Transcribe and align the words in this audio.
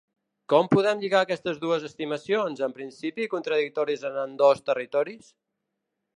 Com 0.51 0.69
podem 0.69 1.03
lligar 1.03 1.19
aquestes 1.25 1.59
dues 1.65 1.85
estimacions, 1.89 2.65
en 2.69 2.73
principi 2.79 3.29
contradictòries 3.35 4.09
en 4.11 4.19
ambdós 4.25 4.65
territoris? 4.73 5.31